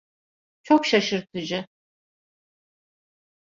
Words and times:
Çok 0.63 0.85
şaşırtıcı. 0.85 1.65